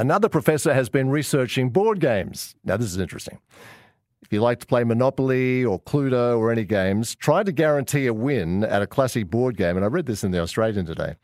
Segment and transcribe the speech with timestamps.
[0.00, 2.54] Another professor has been researching board games.
[2.64, 3.38] Now, this is interesting.
[4.22, 8.14] If you like to play Monopoly or Cluedo or any games, try to guarantee a
[8.14, 9.76] win at a classic board game.
[9.76, 11.16] And I read this in the Australian today.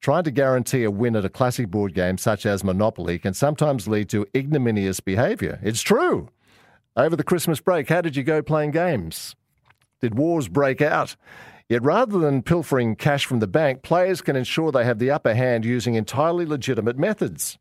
[0.00, 3.86] Trying to guarantee a win at a classic board game such as Monopoly can sometimes
[3.86, 5.60] lead to ignominious behavior.
[5.62, 6.28] It's true.
[6.96, 9.36] Over the Christmas break, how did you go playing games?
[10.00, 11.14] Did wars break out?
[11.68, 15.34] Yet rather than pilfering cash from the bank, players can ensure they have the upper
[15.34, 17.58] hand using entirely legitimate methods.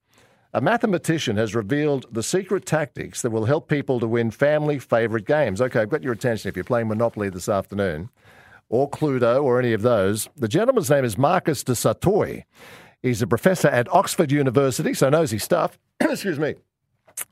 [0.55, 5.25] A mathematician has revealed the secret tactics that will help people to win family favourite
[5.25, 5.59] games.
[5.59, 8.09] Okay, I've got your attention if you're playing Monopoly this afternoon,
[8.69, 10.29] or Cluedo, or any of those.
[10.37, 12.45] The gentleman's name is Marcus du Sautoy.
[13.01, 15.77] He's a professor at Oxford University, so knows his stuff.
[15.99, 16.55] Excuse me.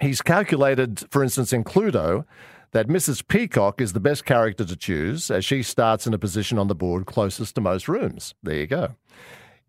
[0.01, 2.25] He's calculated, for instance, in Cluedo,
[2.73, 3.25] that Mrs.
[3.25, 6.75] Peacock is the best character to choose as she starts in a position on the
[6.75, 8.35] board closest to most rooms.
[8.43, 8.95] There you go.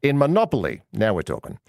[0.03, 1.61] In Monopoly, now we're talking,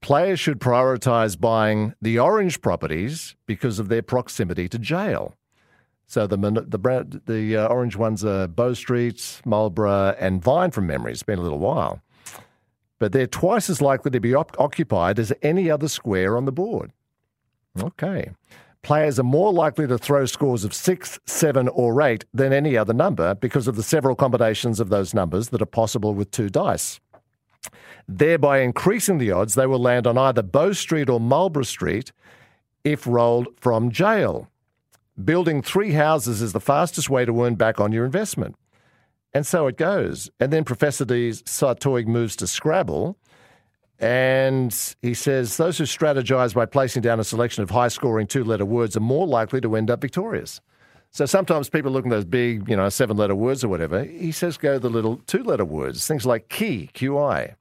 [0.00, 5.34] players should prioritize buying the orange properties because of their proximity to jail.
[6.06, 11.12] So the the the uh, orange ones are Bow Street, Marlborough, and Vine from memory.
[11.12, 12.02] It's been a little while,
[12.98, 16.52] but they're twice as likely to be op- occupied as any other square on the
[16.52, 16.92] board.
[17.80, 18.30] Okay
[18.82, 22.92] players are more likely to throw scores of six, seven, or eight than any other
[22.92, 27.00] number because of the several combinations of those numbers that are possible with two dice.
[28.08, 32.12] Thereby increasing the odds they will land on either Bow Street or Marlborough Street
[32.84, 34.48] if rolled from jail.
[35.22, 38.56] Building three houses is the fastest way to earn back on your investment.
[39.32, 40.30] And so it goes.
[40.40, 43.16] And then Professor du Sautoy moves to Scrabble
[44.00, 48.42] and he says those who strategize by placing down a selection of high scoring two
[48.42, 50.60] letter words are more likely to end up victorious.
[51.12, 54.04] So sometimes people look at those big, you know, seven letter words or whatever.
[54.04, 57.54] He says go the little two letter words, things like key, QI,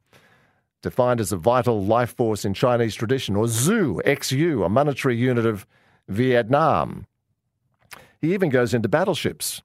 [0.84, 5.46] defined as a vital life force in Chinese tradition, or ZU, XU, a monetary unit
[5.46, 5.66] of
[6.08, 7.08] Vietnam.
[8.22, 9.64] He even goes into battleships.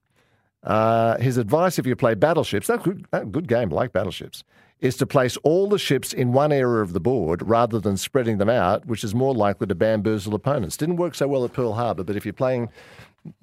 [0.65, 4.43] Uh, his advice if you play battleships, that's good, good game, like battleships
[4.81, 8.37] is to place all the ships in one area of the board rather than spreading
[8.37, 10.75] them out, which is more likely to bamboozle opponents.
[10.77, 12.69] Didn't work so well at Pearl Harbor, but if you're playing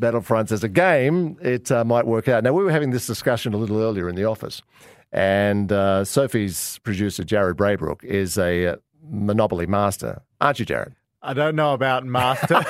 [0.00, 2.44] Battlefronts as a game, it uh, might work out.
[2.44, 4.62] Now, we were having this discussion a little earlier in the office,
[5.10, 10.22] and uh, Sophie's producer, Jared Braybrook, is a uh, Monopoly master.
[10.41, 10.94] Aren't you, Jared?
[11.22, 12.65] I don't know about master.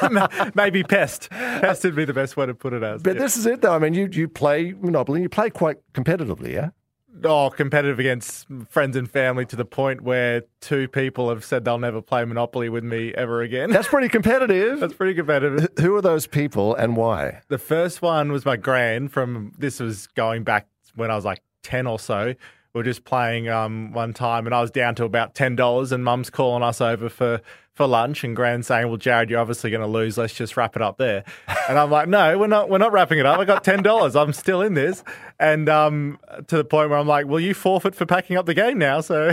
[0.55, 1.31] Maybe pest.
[1.31, 3.03] Pest would be the best way to put it as.
[3.03, 3.23] But yeah.
[3.23, 3.75] this is it, though.
[3.75, 6.71] I mean, you, you play Monopoly, you play quite competitively, yeah?
[7.25, 11.79] oh, competitive against friends and family to the point where two people have said they'll
[11.79, 13.71] never play Monopoly with me ever again.
[13.71, 14.81] That's pretty competitive.
[14.81, 15.69] That's pretty competitive.
[15.79, 17.43] Who are those people and why?
[17.49, 21.43] The first one was my grand from this was going back when I was like
[21.63, 22.35] 10 or so.
[22.75, 26.03] We were just playing um, one time and I was down to about $10 and
[26.03, 27.41] mum's calling us over for
[27.75, 30.19] for lunch and Gran saying, "Well, Jared, you're obviously going to lose.
[30.19, 31.25] Let's just wrap it up there."
[31.69, 32.69] And I'm like, "No, we're not.
[32.69, 33.39] We're not wrapping it up.
[33.39, 34.15] I got ten dollars.
[34.15, 35.03] I'm still in this."
[35.41, 36.19] And um,
[36.49, 39.01] to the point where I'm like, "Well, you forfeit for packing up the game now."
[39.01, 39.33] So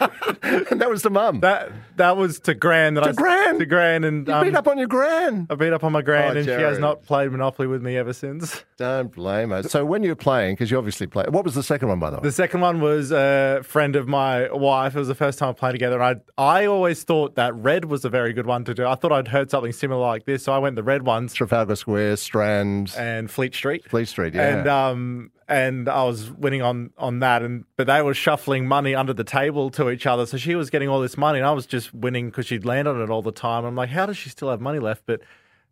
[0.00, 0.10] and
[0.80, 1.40] that was to mum.
[1.40, 2.94] That that was to Gran.
[2.94, 3.58] That to I, Gran.
[3.58, 4.04] To Gran.
[4.04, 5.46] And you um, beat up on your Gran.
[5.50, 6.60] I beat up on my Gran, oh, and Jared.
[6.60, 8.64] she has not played Monopoly with me ever since.
[8.76, 9.70] Don't blame us.
[9.70, 12.10] So when you were playing, because you obviously played, what was the second one by
[12.10, 12.22] the way?
[12.22, 14.96] The second one was a friend of my wife.
[14.96, 17.84] It was the first time I played together, and I I always thought that red
[17.84, 18.84] was a very good one to do.
[18.84, 21.34] I thought I'd heard something similar like this, so I went the red ones.
[21.34, 23.88] Trafalgar Square, Strand, and Fleet Street.
[23.88, 24.58] Fleet Street, yeah.
[24.58, 28.94] And um, and I was winning on on that, and but they were shuffling money
[28.94, 30.26] under the table to each other.
[30.26, 32.88] So she was getting all this money, and I was just winning because she'd land
[32.88, 33.64] on it all the time.
[33.64, 35.04] I'm like, how does she still have money left?
[35.06, 35.20] But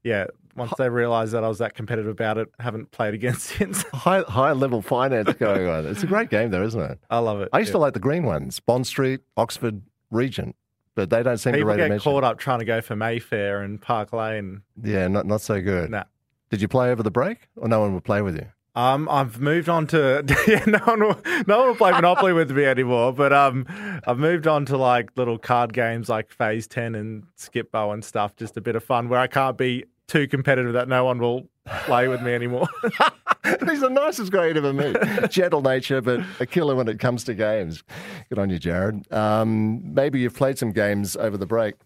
[0.05, 3.83] yeah, once they realised that I was that competitive about it, haven't played again since.
[3.93, 5.87] high high level finance going on.
[5.87, 6.99] It's a great game, though, isn't it?
[7.11, 7.49] I love it.
[7.53, 7.73] I used yeah.
[7.73, 10.57] to like the green ones, Bond Street, Oxford, Regent
[10.95, 13.63] but they don't seem People to rate get caught up trying to go for Mayfair
[13.63, 14.63] and Park Lane.
[14.83, 15.91] Yeah, not not so good.
[15.91, 16.05] Nah.
[16.51, 18.47] Did you play over the break, or no one would play with you?
[18.75, 22.51] Um, I've moved on to yeah, no one will, no one will play Monopoly with
[22.51, 23.13] me anymore.
[23.13, 23.67] But um,
[24.07, 28.37] I've moved on to like little card games like Phase Ten and Skip-Bo and stuff.
[28.37, 31.49] Just a bit of fun where I can't be too competitive that no one will
[31.85, 32.69] play with me anymore.
[33.45, 34.95] He's the nicest guy you'd ever meet.
[35.31, 37.83] Gentle nature, but a killer when it comes to games.
[38.29, 39.11] Good on you, Jared.
[39.11, 41.77] Um, maybe you've played some games over the break.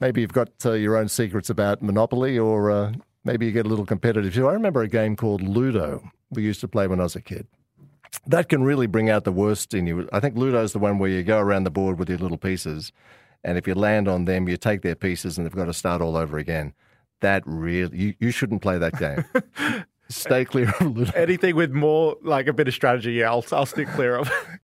[0.00, 2.92] Maybe you've got uh, your own secrets about Monopoly, or uh,
[3.24, 4.48] maybe you get a little competitive too.
[4.48, 7.48] I remember a game called Ludo we used to play when I was a kid.
[8.26, 10.08] That can really bring out the worst in you.
[10.12, 12.38] I think Ludo is the one where you go around the board with your little
[12.38, 12.92] pieces,
[13.42, 16.00] and if you land on them, you take their pieces and they've got to start
[16.00, 16.72] all over again.
[17.20, 19.24] That really, you, you shouldn't play that game.
[20.08, 21.12] Stay clear of Ludo.
[21.14, 24.30] Anything with more like a bit of strategy, yeah, I'll, I'll stick clear of.